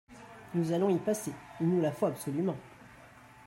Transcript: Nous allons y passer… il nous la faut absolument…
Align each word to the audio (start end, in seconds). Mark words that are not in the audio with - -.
Nous 0.55 0.71
allons 0.71 0.89
y 0.89 0.97
passer… 0.97 1.31
il 1.59 1.69
nous 1.69 1.79
la 1.79 1.91
faut 1.91 2.07
absolument… 2.07 2.57